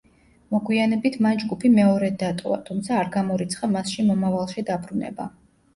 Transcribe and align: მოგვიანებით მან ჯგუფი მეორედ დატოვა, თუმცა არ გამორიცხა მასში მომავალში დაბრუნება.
მოგვიანებით 0.53 1.17
მან 1.25 1.43
ჯგუფი 1.43 1.71
მეორედ 1.75 2.17
დატოვა, 2.25 2.59
თუმცა 2.71 2.99
არ 3.03 3.15
გამორიცხა 3.19 3.71
მასში 3.77 4.09
მომავალში 4.11 4.71
დაბრუნება. 4.73 5.33